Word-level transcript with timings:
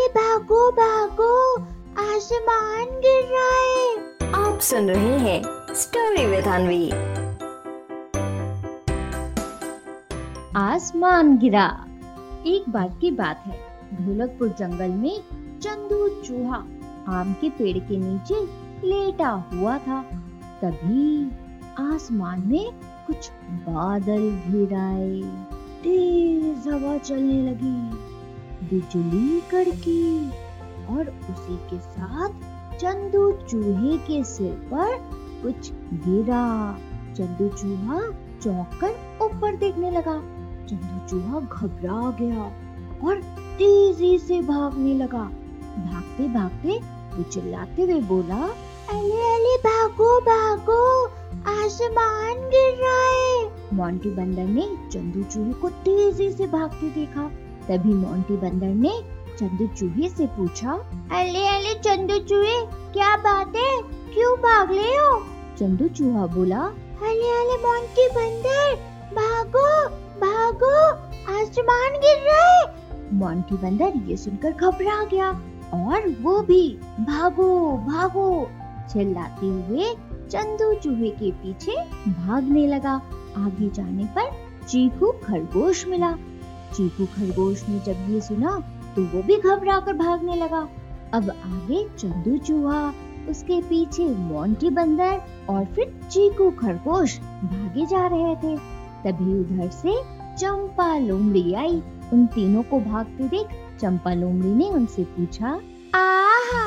अरे 0.00 0.08
भागो 0.08 0.70
भागो 0.72 1.32
आसमान 2.02 2.84
गिर 3.00 3.24
रहा 3.32 3.56
है। 3.56 4.30
आप 4.34 4.60
सुन 4.60 4.86
रहे 4.90 5.18
हैं 5.18 5.74
स्टोरी 5.74 6.24
विद 6.26 6.44
अनवी 6.44 6.90
आसमान 10.56 11.36
गिरा। 11.38 11.66
एक 12.46 12.70
बार 12.70 12.88
की 13.00 13.10
बात 13.10 13.42
है 13.46 13.58
ढोलकपुर 13.96 14.48
जंगल 14.48 14.90
में 14.90 15.20
चंदू 15.60 16.08
चूहा 16.22 16.64
आम 17.18 17.32
के 17.40 17.50
पेड़ 17.50 17.78
के 17.78 17.96
नीचे 17.96 18.42
लेटा 18.86 19.30
हुआ 19.52 19.78
था। 19.78 20.02
तभी 20.62 21.30
आसमान 21.86 22.46
में 22.46 22.72
कुछ 23.06 23.30
बादल 23.68 24.30
घिर 24.48 24.74
आए। 24.74 25.20
तेज 25.82 26.68
हवा 26.68 26.96
चलने 26.98 27.42
लगी। 27.42 28.09
बिजली 28.62 29.40
कड़की 29.40 30.30
और 30.90 31.08
उसी 31.30 31.56
के 31.70 31.78
साथ 31.78 32.76
चंदू 32.78 33.30
चूहे 33.32 33.96
के 33.98 34.22
सिर 34.24 34.52
पर 34.72 34.96
कुछ 35.42 35.70
गिरा। 36.06 36.76
चंदू 37.16 37.48
चूहा 37.48 38.00
चौंक 38.42 38.78
कर 38.80 39.24
ऊपर 39.24 39.56
देखने 39.56 39.90
लगा। 39.90 40.16
चंदू 40.66 41.08
चूहा 41.08 41.40
घबरा 41.40 42.10
गया 42.20 42.44
और 43.08 43.20
तेज़ी 43.58 44.18
से 44.18 44.40
भागने 44.42 44.94
लगा। 44.94 45.24
भागते 45.76 46.28
भागते 46.28 46.78
वो 47.16 47.22
चिल्लाते 47.22 47.82
हुए 47.82 48.00
बोला 48.00 48.42
अरे 48.90 49.18
अरे 49.26 49.56
भागो 49.58 50.20
भागो, 50.20 51.04
आसमान 51.50 52.48
गिर 52.48 52.74
रहा 52.80 53.02
है। 53.10 53.50
मोंटी 53.74 54.10
बंदर 54.10 54.44
ने 54.44 54.66
चंदू 54.92 55.22
चूहे 55.22 55.52
को 55.52 55.68
तेज़ी 55.68 56.30
से 56.30 56.46
भागते 56.46 56.88
देखा। 56.90 57.30
तभी 57.70 57.94
मोंटी 57.94 58.36
बंदर 58.36 58.74
ने 58.74 58.92
चंदू 59.38 59.66
चूहे 59.66 60.08
से 60.08 60.26
पूछा 60.26 60.72
अले 61.12 61.46
अले 61.48 61.74
चंदू 61.74 62.18
चूहे, 62.18 62.56
क्या 62.92 63.16
बात 63.16 63.56
है? 63.56 63.82
क्यों 64.14 64.36
भाग 64.36 64.72
रहे 64.72 64.96
हो? 64.96 65.20
चंदू 65.58 65.88
चूहा 65.88 66.26
बोला 66.26 66.60
अले 67.02 67.30
अले 67.32 67.56
मोंटी 67.56 68.08
बंदर, 68.08 68.74
भागो 69.14 69.88
भागो, 70.20 70.74
आसमान 71.34 72.00
गिर 72.00 72.18
रहा 72.26 72.48
है। 72.48 72.74
मोंटी 73.12 73.54
बंदर 73.54 73.92
ये 74.10 74.16
सुनकर 74.16 74.50
घबरा 74.50 75.04
गया 75.04 75.30
और 75.74 76.16
वो 76.20 76.40
भी, 76.40 76.78
भागो 77.00 77.76
भागो। 77.88 78.50
चिल्लाते 78.92 79.46
हुए 79.46 79.94
चंदू 80.30 80.72
चूहे 80.74 81.10
के 81.10 81.30
पीछे 81.32 81.76
भागने 82.08 82.66
लगा। 82.66 82.94
आगे 83.36 83.70
जाने 83.70 84.04
पर 84.04 84.30
चीकू 84.68 85.12
खरगोश 85.24 85.86
मिला। 85.86 86.16
चीकू 86.74 87.06
खरगोश 87.06 87.64
ने 87.68 87.78
जब 87.78 88.10
ये 88.10 88.20
सुना 88.20 88.58
तो 88.96 89.02
वो 89.04 89.22
भी 89.22 89.36
घबरा 89.36 89.78
कर 89.80 89.92
भागने 89.92 90.36
लगा। 90.36 90.68
अब 91.12 91.30
आगे 91.30 91.84
चंदू 91.98 92.36
चूहा, 92.38 92.92
उसके 93.30 93.60
पीछे 93.62 94.04
मोंटी 94.08 94.70
बंदर 94.70 95.20
और 95.50 95.64
फिर 95.64 95.92
चीकू 96.10 96.50
खरगोश 96.50 97.18
भागे 97.44 97.86
जा 97.86 98.06
रहे 98.06 98.34
थे। 98.36 98.56
तभी 99.04 99.38
उधर 99.40 99.68
से 99.70 99.94
चंपा 100.36 100.96
लोमड़ी 100.98 101.52
आई। 101.54 101.82
उन 102.12 102.26
तीनों 102.26 102.62
को 102.62 102.80
भागते 102.80 103.28
देख 103.28 103.48
चंपा 103.80 104.12
लोमड़ी 104.14 104.54
ने 104.54 104.70
उनसे 104.70 105.04
पूछा, 105.04 105.48
आहा, 105.94 106.64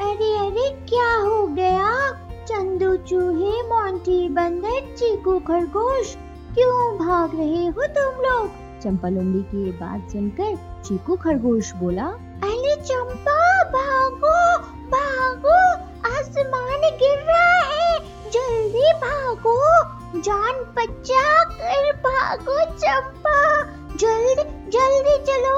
अरे 0.00 0.36
अरे, 0.38 0.68
क्या 0.88 1.10
हो 1.16 1.46
गया? 1.46 1.90
चंदू 2.44 2.94
चूहे, 2.96 3.52
मोंटी 3.62 4.28
बंदर, 4.28 4.94
चीकू 4.94 5.38
खरगोश, 5.38 6.16
क्यों 6.54 6.96
भाग 6.98 7.34
रहे 7.34 7.66
हो 7.66 7.86
तुम 7.88 8.22
लोग? 8.22 8.67
चंपा 8.82 9.08
लोमड़ी 9.08 9.42
की 9.42 9.64
ये 9.64 9.70
बात 9.72 10.10
सुनकर 10.10 10.56
चीकू 10.84 11.16
खरगोश 11.16 11.72
बोला, 11.74 12.06
अरे 12.44 12.74
चंपा, 12.82 13.38
भागो 13.72 14.36
भागो, 14.88 15.56
आसमान 16.08 16.80
गिर 17.00 17.18
रहा 17.22 17.58
है, 17.64 17.98
जल्दी 18.30 18.92
भागो, 19.02 19.58
जान 20.20 20.62
बचा 20.76 21.44
कर 21.44 21.92
भागो 21.98 22.58
चंपा, 22.74 23.36
जल्दी 23.96 24.42
जल्दी 24.70 25.16
चलो। 25.24 25.56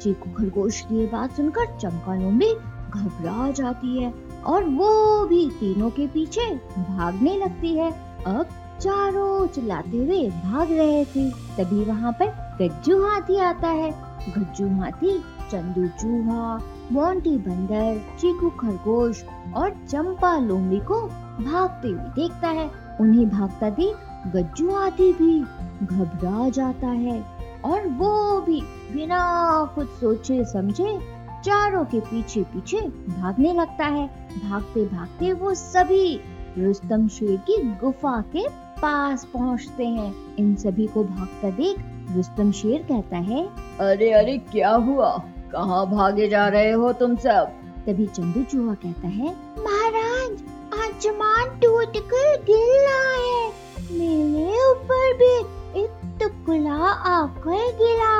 चीकू 0.00 0.30
खरगोश 0.30 0.80
की 0.80 1.00
ये 1.00 1.06
बात 1.06 1.36
सुनकर 1.36 1.66
चंपा 1.78 2.14
लोमड़ी 2.14 2.52
घबरा 2.90 3.50
जाती 3.50 4.02
है 4.02 4.12
और 4.46 4.64
वो 4.64 5.24
भी 5.26 5.48
तीनों 5.50 5.90
के 5.90 6.06
पीछे 6.06 6.48
भागने 6.78 7.36
लगती 7.36 7.74
है। 7.74 7.90
अब 8.26 8.48
चारों 8.80 9.46
चिल्लाते 9.46 9.96
हुए 9.96 10.28
भाग 10.30 10.72
रहे 10.72 11.04
थे। 11.04 11.30
तभी 11.30 11.84
वहाँ 11.84 12.12
पर 12.12 12.26
गज्जू 12.60 13.02
हाथी 13.02 13.38
आता 13.40 13.68
है। 13.68 13.90
गज्जू 14.28 14.68
हाथी, 14.80 15.18
चंदू 15.50 15.86
चूहा, 15.88 16.56
मोंटी 16.92 17.36
बंदर, 17.38 18.00
चीकू 18.18 18.50
खरगोश 18.50 19.24
और 19.56 19.70
चंपा 19.88 20.36
लोमड़ी 20.38 20.80
को 20.80 21.00
भागते 21.44 21.88
हुए 21.88 22.10
देखता 22.16 22.48
है। 22.48 22.70
उन्हें 23.00 23.28
भागता 23.28 23.70
देख 23.70 23.96
गज्जू 24.36 24.70
हाथी 24.70 25.12
भी 25.12 25.40
घबरा 25.86 26.48
जाता 26.48 26.86
है 26.86 27.20
और 27.64 27.86
वो 27.88 28.40
भी 28.40 28.60
बिना 28.92 29.20
कुछ 29.74 29.88
सोचे 29.88 30.44
समझे 30.44 30.98
चारों 31.44 31.84
के 31.84 32.00
पीछे 32.00 32.42
पीछे 32.42 32.80
भागने 33.08 33.52
लगता 33.52 33.84
है। 33.84 34.06
भागते 34.48 34.84
भागते 34.86 35.32
वो 35.32 35.54
सभी 35.54 36.20
रुस्तम 36.58 37.08
शेर 37.08 37.36
की 37.36 37.62
गुफा 37.74 38.20
के 38.36 38.67
पास 38.82 39.24
पहुँचते 39.32 39.86
हैं। 39.86 40.14
इन 40.38 40.54
सभी 40.56 40.86
को 40.86 41.04
भागता 41.04 41.50
देख 41.50 41.76
रुस्तम 42.16 42.50
शेर 42.52 42.82
कहता 42.82 43.16
है 43.16 43.44
अरे 43.80 44.10
अरे 44.12 44.36
क्या 44.52 44.70
हुआ? 44.70 45.10
कहाँ 45.52 45.86
भागे 45.90 46.28
जा 46.28 46.46
रहे 46.48 46.70
हो 46.72 46.92
तुम 46.92 47.16
सब? 47.16 47.52
तभी 47.86 48.06
चंदू 48.06 48.42
चूहा 48.42 48.74
कहता 48.74 49.08
है 49.08 49.34
महाराज 49.58 50.42
आसमान 50.80 51.58
टूट 51.60 51.96
कर 52.10 52.36
गिर 52.44 52.74
रहा 52.82 53.12
है। 53.14 53.50
मेरे 53.92 54.70
ऊपर 54.70 55.14
भी 55.14 55.32
एक 55.82 55.90
टुकड़ा 56.20 56.90
आकर 57.12 57.72
गिरा। 57.78 58.16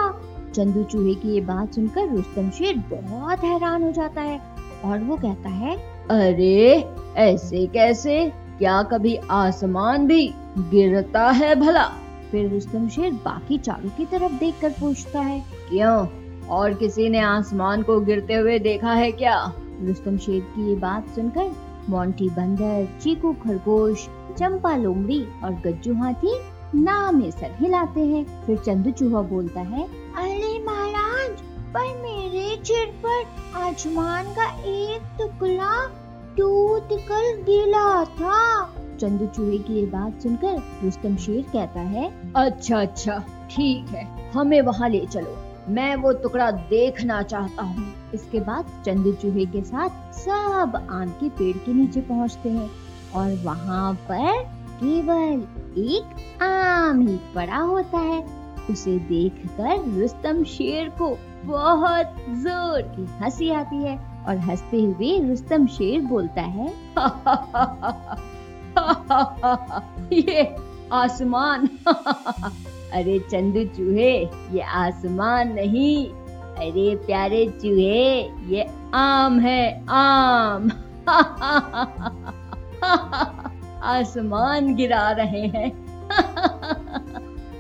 चंदू 0.55 0.83
चूहे 0.83 1.15
की 1.15 1.35
ये 1.35 1.41
बात 1.41 1.75
सुनकर 1.75 2.09
रुस्तम 2.09 2.51
शेर 2.51 2.77
बहुत 2.91 3.45
हैरान 3.45 3.83
हो 3.83 3.91
जाता 3.93 4.21
है 4.21 4.41
और 4.85 4.99
वो 4.99 5.17
कहता 5.17 5.49
है 5.49 5.77
अरे 6.11 6.85
ऐसे 7.17 7.67
कैसे? 7.67 8.21
क्या 8.59 8.83
कभी 8.83 9.15
आसमान 9.31 10.07
भी 10.07 10.27
गिरता 10.59 11.31
है 11.31 11.55
भला? 11.55 11.85
फिर 12.31 12.51
रुस्तम 12.51 12.89
शेर 12.89 13.13
बाकी 13.25 13.59
चारों 13.59 13.91
की 13.91 14.05
तरफ़ 14.05 14.33
देखकर 14.33 14.71
पूछता 14.71 15.21
है, 15.21 15.41
क्यों? 15.71 16.07
और 16.49 16.75
किसी 16.75 17.09
ने 17.09 17.21
आसमान 17.21 17.83
को 17.83 18.01
गिरते 18.01 18.35
हुए 18.35 18.59
देखा 18.59 18.93
है 18.93 19.11
क्या? 19.13 19.53
रुस्तम 19.83 20.17
शेर 20.17 20.41
की 20.41 20.69
ये 20.69 20.75
बात 20.77 21.09
सुनकर 21.09 21.51
मोंटी, 21.89 22.29
बंदर, 22.29 22.87
चीकू, 23.03 23.33
खरगोश, 23.45 24.07
चंपा, 24.39 24.75
लोमड़ी 24.77 25.21
और 25.45 25.53
गज्जू 25.67 25.95
हाथी 25.95 26.35
ना 26.75 27.11
में 27.11 27.31
सर 27.31 27.55
हिलाते 27.61 28.01
हैं। 28.01 28.25
फिर 28.47 28.59
चंदू 28.59 28.91
चूहा 28.91 29.23
बोलता 29.23 29.61
है, 29.61 29.85
अरे 30.17 30.59
महाराज, 30.65 31.41
पर 31.75 31.87
मेरे 32.03 32.49
सिर 32.65 32.87
पर 33.05 33.25
आसमान 33.63 34.27
का 34.35 34.51
एक 34.65 35.03
टुकड़ा 35.19 35.73
टूट 36.39 36.93
कर 37.09 37.43
गिरा 37.43 38.05
था। 38.05 38.37
चंदू 39.01 39.27
चूहे 39.27 39.59
की 39.59 39.75
ये 39.75 39.85
बात 39.87 40.23
सुनकर 40.23 40.57
रुस्तम 40.83 41.17
शेर 41.17 41.43
कहता 41.53 41.81
है 41.81 42.11
अच्छा 42.37 42.81
अच्छा 42.81 43.19
ठीक 43.51 43.89
है 43.89 44.05
हमें 44.31 44.61
वहाँ 44.63 44.89
ले 44.89 45.05
चलो। 45.07 45.37
मैं 45.75 45.95
वो 45.97 46.13
टुकड़ा 46.13 46.51
देखना 46.51 47.21
चाहता 47.23 47.63
हूँ। 47.63 47.87
इसके 48.15 48.41
बाद 48.41 48.71
चंदू 48.87 49.13
चूहे 49.13 49.47
के 49.47 49.63
साथ 49.63 50.13
सब 50.15 50.77
आम 50.91 51.11
के 51.21 51.29
पेड़ 51.39 51.57
के 51.57 51.73
नीचे 51.75 52.01
पहुँचते 52.01 52.49
हैं 52.49 52.71
और 53.15 53.35
वहाँ 53.45 53.93
पर 54.11 54.43
केवल 54.83 55.43
एक 55.83 56.43
आम 56.43 57.01
ही 57.01 57.17
पड़ा 57.35 57.59
होता 57.59 57.99
है। 57.99 58.25
उसे 58.71 58.99
देखकर 59.09 59.85
रुस्तम 60.01 60.43
शेर 60.47 60.89
को 60.99 61.17
बहुत 61.45 62.17
ज़ोर 62.39 62.83
की 62.97 63.07
हँसी 63.21 63.51
आती 63.51 63.83
है। 63.85 63.97
और 64.29 64.39
हँसते 64.39 64.83
हुए 64.83 65.29
रुस्तम 65.29 65.67
शेर 65.67 66.01
बोलता 66.01 66.43
है, 66.43 66.69
ये 70.13 70.57
आसमान. 70.93 71.69
अरे 72.93 73.19
चंदू 73.19 73.65
चूहे, 73.65 74.25
ये 74.25 74.61
आसमान 74.61 75.53
नहीं। 75.53 76.07
अरे 76.59 76.97
प्यारे 76.97 77.47
चूहे, 77.47 78.23
ये 78.23 78.67
आम 78.95 79.41
है, 79.41 79.87
आम। 79.89 80.71
आसमान 83.83 84.75
गिरा 84.75 85.11
रहे 85.11 85.47
हैं। 85.47 85.88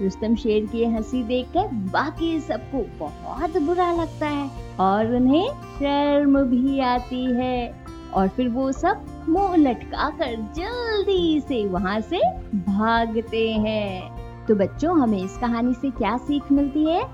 रुस्तम 0.02 0.34
शेर 0.34 0.66
की 0.66 0.84
हँसी 0.84 1.22
देखकर 1.22 1.68
बाकी 1.68 2.40
सबको 2.40 2.86
बहुत 3.24 3.62
बुरा 3.62 3.92
लगता 3.92 4.26
है 4.26 4.50
और 4.80 5.14
उन्हें 5.14 5.48
शर्म 5.50 6.42
भी 6.42 6.80
आती 6.80 7.24
है। 7.24 7.88
और 8.14 8.28
फिर 8.28 8.48
वो 8.48 8.72
सब 8.72 9.26
मुँह 9.28 9.56
लटका 9.56 10.10
कर 10.10 10.52
जल्दी 10.56 11.40
से 11.40 11.66
वहाँ 11.66 12.00
से 12.00 12.18
भागते 12.54 13.52
हैं। 13.52 14.18
तो 14.46 14.54
बच्चों, 14.54 15.00
हमें 15.00 15.24
इस 15.24 15.36
कहानी 15.36 15.74
से 15.74 15.90
क्या 15.90 16.16
सीख 16.16 16.52
मिलती 16.52 16.84
है? 16.84 17.04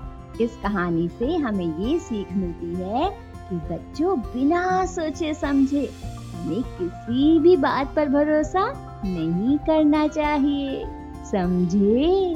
इस 0.41 0.57
कहानी 0.63 1.07
से 1.07 1.35
हमें 1.35 1.79
ये 1.79 1.99
सीख 1.99 2.27
मिलती 2.33 2.75
है 2.75 3.09
कि 3.49 3.55
बच्चों, 3.55 4.19
बिना 4.19 4.85
सोचे 4.85 5.33
समझे 5.33 5.91
हमें 6.35 6.61
किसी 6.61 7.39
भी 7.39 7.57
बात 7.57 7.95
पर 7.95 8.09
भरोसा 8.09 8.91
नहीं 9.05 9.57
करना 9.57 10.07
चाहिए। 10.07 10.85
समझे? 11.31 12.35